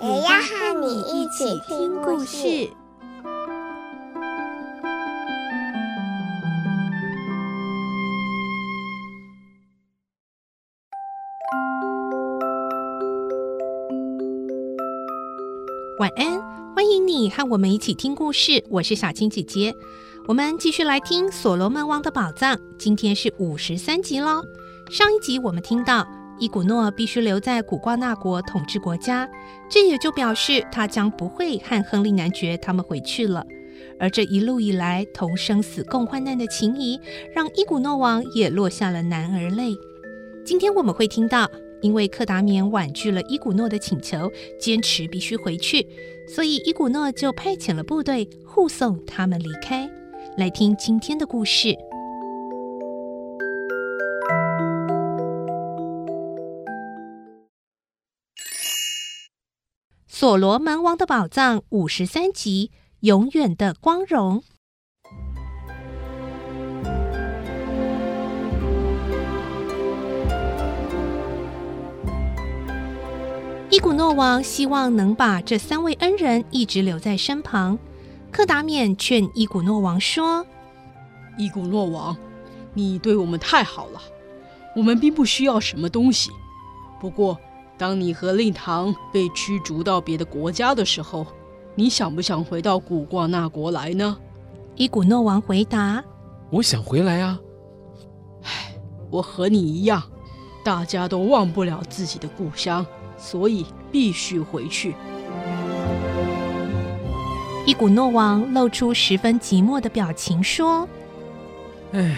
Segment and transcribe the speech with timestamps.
[0.00, 2.70] 也要和你一起听故事。
[15.98, 16.40] 晚安，
[16.76, 18.64] 欢迎你和我们一起听故事。
[18.70, 19.74] 我是小青姐姐，
[20.28, 22.54] 我们继续来听《所罗门王的宝藏》。
[22.78, 24.44] 今天是五十三集喽。
[24.92, 26.06] 上一集我们听到
[26.38, 29.28] 伊古诺必须留在古瓜纳国统治国家，
[29.68, 33.44] 这也就表示他将不会和亨利男爵他们回去了。
[33.98, 36.98] 而这一路以来同生死共患难的情谊，
[37.34, 39.72] 让伊古诺王也落下了男儿泪。
[40.44, 41.48] 今天我们会听到。
[41.80, 45.86] 因为克达棉婉拒了伊古诺的请求，坚持必须回去，
[46.26, 49.88] 所以伊古诺就派遣了部队护送他们离开。
[50.36, 51.68] 来听今天的故事，
[60.20, 64.42] 《所罗门王的宝藏》五十三集：永远的光荣。
[73.70, 77.78] 伊古诺王希望能把这三位恩人一直留在身旁。
[78.32, 80.44] 克达免劝伊古诺王说
[81.38, 82.16] ：“伊古诺王，
[82.74, 84.00] 你对我们太好了，
[84.74, 86.28] 我们并不需要什么东西。
[87.00, 87.38] 不过，
[87.78, 91.26] 当你和令堂被驱逐到别的国家的时候，
[91.74, 94.18] 你想不想回到古挂那国来呢？”
[94.76, 96.04] 伊古诺王回答
[96.50, 97.38] ：“我想回来啊。
[98.42, 98.74] 唉，
[99.10, 100.02] 我和你一样，
[100.64, 102.84] 大家都忘不了自己的故乡。”
[103.20, 104.94] 所以必须回去。
[107.66, 110.88] 伊古诺王露出十分寂寞的表情，说
[111.90, 112.16] ：“唉，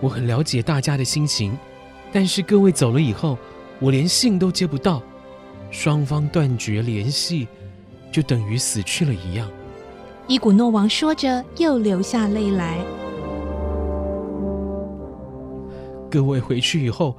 [0.00, 1.54] 我很了解大家的心情，
[2.10, 3.36] 但是各位走了以后，
[3.80, 5.02] 我连信都接不到，
[5.70, 7.48] 双方断绝联系，
[8.12, 9.50] 就等于死去了一样。”
[10.28, 12.78] 伊古诺王说着，又流下泪来。
[16.08, 17.16] 各位回去以后，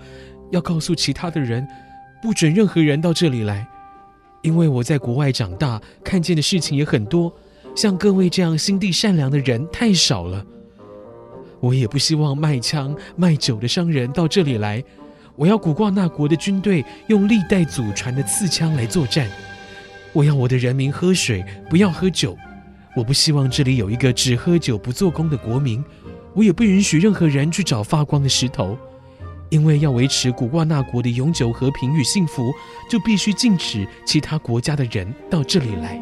[0.52, 1.68] 要告诉其他的人。
[2.22, 3.68] 不准任何人到这里来，
[4.44, 7.34] 因为我在国外长大，看见的事情也很多。
[7.76, 10.46] 像各位这样心地善良的人太少了。
[11.60, 14.84] 我也不希望卖枪卖酒的商人到这里来。
[15.36, 19.28] 我要古瓜纳国的军队用历代祖传的刺枪来作战。
[20.14, 22.38] 我要我的人民喝水，不要喝酒。
[22.96, 25.84] 我不希望这里有一个只喝酒不做工的国民。
[26.34, 28.78] 我也不允许任何人去找发光的石头。
[29.50, 32.54] 因为要维持古瓜纳国的永久和平与幸福，
[32.90, 36.02] 就必须禁止其他国家的人到这里来。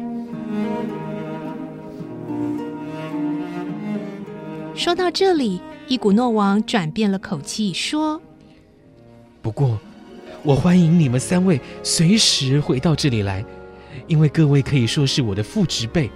[4.76, 8.22] 说到这里，伊古诺王转变了口气说
[9.50, 9.80] ：“不过，
[10.44, 13.44] 我欢迎你们三位随时回到这里来，
[14.06, 16.08] 因为各位可以说是我的父执辈。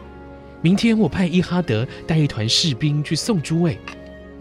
[0.62, 3.77] 明天我派伊哈德带一团士兵去送诸位。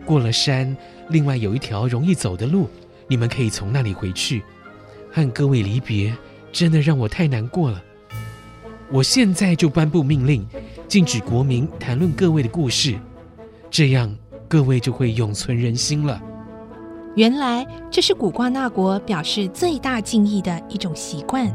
[0.06, 0.78] 过了山，
[1.10, 2.70] 另外有一条容易走的路。”
[3.10, 4.44] 你们可以从那里回去，
[5.12, 6.16] 和各位离别，
[6.52, 7.84] 真的让我太难过了。
[8.92, 10.46] 我现在就颁布命令，
[10.88, 12.96] 禁止国民谈论各位的故事，
[13.72, 14.16] 这样
[14.48, 16.22] 各位就会永存人心了。
[17.16, 21.48] 原来这是古瓜纳国表示最大敬意的一种习惯。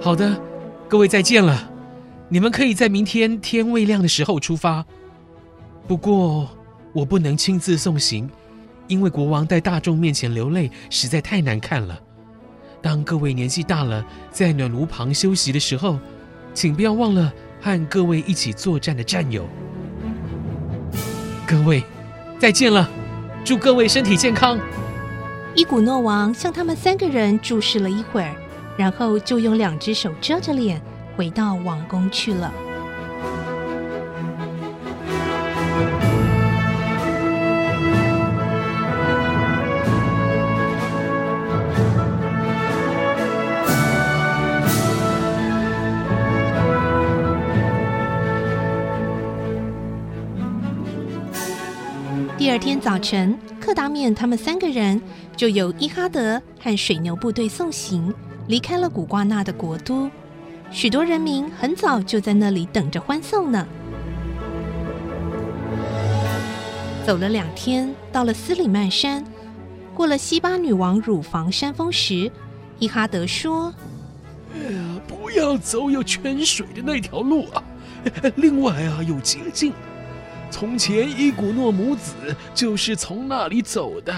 [0.00, 0.40] 好的，
[0.88, 1.70] 各位再见了。
[2.28, 4.84] 你们可以在明天天未亮的时候出发。
[5.86, 6.48] 不过。
[6.92, 8.28] 我不能亲自送行，
[8.88, 11.96] 因为国王在大众面前流泪实在太难看了。
[12.82, 16.00] 当各位年纪大了，在暖炉旁休息的时候，
[16.52, 19.46] 请不要忘了和各位一起作战的战友。
[21.50, 21.82] 各位，
[22.38, 22.88] 再见了，
[23.44, 24.56] 祝各位身体健康。
[25.52, 28.32] 伊古诺王向他们三个人注视了一会儿，
[28.76, 30.80] 然后就用两只手遮着脸，
[31.16, 32.52] 回到王宫去了。
[52.50, 55.00] 第二天早晨，克达面他们三个人
[55.36, 58.12] 就由伊哈德和水牛部队送行，
[58.48, 60.10] 离开了古瓜纳的国都。
[60.72, 63.64] 许多人民很早就在那里等着欢送呢。
[67.06, 69.24] 走了两天，到了斯里曼山，
[69.94, 72.32] 过了西巴女王乳房山峰时，
[72.80, 73.72] 伊哈德说：“，
[75.06, 77.62] 不要走有泉水的那条路啊！
[78.34, 79.72] 另外啊，有捷径。
[80.50, 82.14] 从前伊古诺母子
[82.54, 84.12] 就是从那里走的。”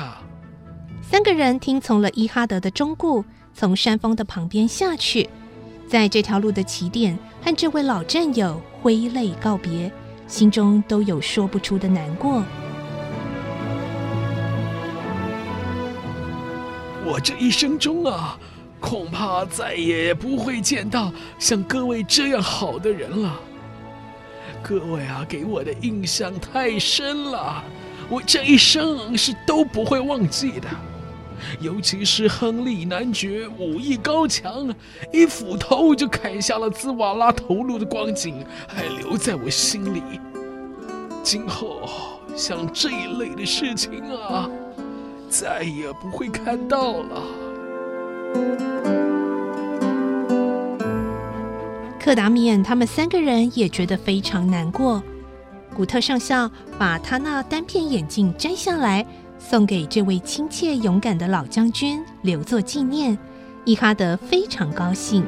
[1.02, 5.28] 三个人听从了伊哈德的忠告，从山峰的旁边下去，
[5.86, 9.92] 在这条路的起点和这位老战友挥泪告别，
[10.26, 12.42] 心中都有说不出的难过。
[17.04, 18.38] 我这一生中啊，
[18.80, 23.38] 恐怕再也不会见到像各位这样好的人了。
[24.62, 27.62] 各位啊，给我的印象太深了，
[28.08, 30.68] 我这一生是都不会忘记的。
[31.60, 34.72] 尤其是亨利男爵武艺高强，
[35.12, 40.02] 一斧头就砍下了兹瓦拉头颅的光景，还留在我心里。
[41.22, 41.80] 今后
[42.36, 44.48] 像这一类的事情啊。
[45.28, 47.22] 再也不会看到了。
[52.02, 55.00] 克达米安他们三个人也觉得非常难过。
[55.72, 59.06] 古特上校把他那单片眼镜摘下来，
[59.38, 63.16] 送给这位亲切勇敢的老将军，留作纪念。
[63.64, 65.24] 伊哈德非常高兴，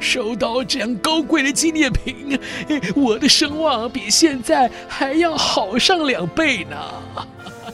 [0.00, 2.40] 收到这样高贵的纪念品，
[2.96, 6.76] 我的声望比现在还要好上两倍呢。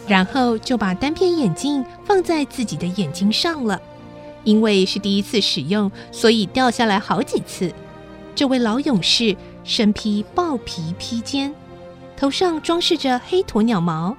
[0.09, 3.81] 然后就把单片眼镜放在自己的眼睛上了，
[4.45, 7.73] 因为是第一次使用，所以掉下来好几次。
[8.35, 11.55] 这位老勇士身披豹皮披肩，
[12.17, 14.17] 头上装饰着黑鸵鸟毛，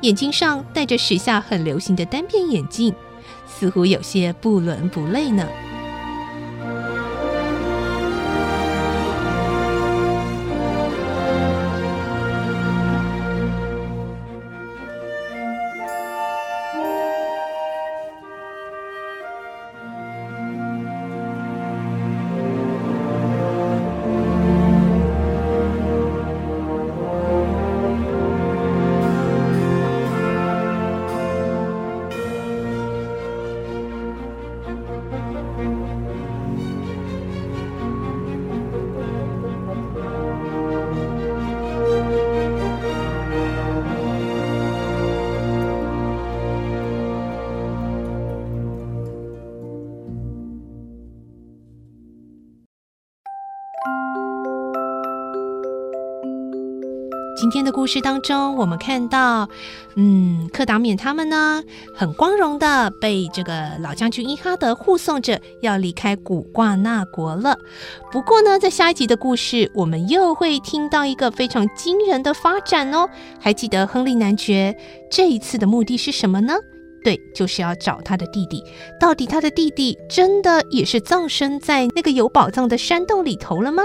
[0.00, 2.94] 眼睛上戴着时下很流行的单片眼镜，
[3.46, 5.46] 似乎有些不伦不类呢。
[57.40, 59.48] 今天的故事当中，我们看到，
[59.94, 61.62] 嗯，克达缅他们呢，
[61.96, 67.56] 很光荣的被这个老将军伊哈德护送着要离开古挂那国了。
[68.12, 73.08] 不过呢，在下一集的故事，我们又会听到一个非常惊人的发展哦。
[73.38, 74.76] 还记得亨利男爵
[75.10, 76.52] 这一次的目的是什么呢？
[77.02, 78.62] 对，就是要找他的弟弟。
[79.00, 83.82] 到底他的弟弟真的也是葬身在那个有宝藏的山洞里头了吗？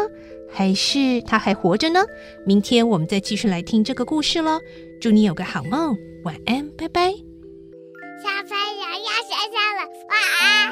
[0.56, 2.00] 还是他还活着呢？
[2.46, 4.62] 明天我们再继续来听这个故事喽。
[5.02, 7.12] 祝你有个好梦，晚安，拜拜。
[7.12, 10.65] 小朋友要睡觉了，晚安。